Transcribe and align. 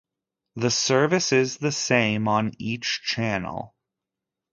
The 0.55 0.71
service 0.71 1.31
is 1.31 1.57
the 1.57 1.71
same 1.71 2.27
on 2.27 2.53
each 2.57 3.03
channel. 3.03 3.75